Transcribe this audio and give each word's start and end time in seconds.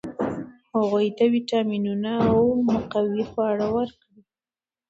هغوی 0.75 1.07
ته 1.17 1.23
ویټامینونه 1.33 2.11
او 2.29 2.39
مقوي 2.69 3.23
خواړه 3.31 3.67
ورکړئ. 3.75 4.17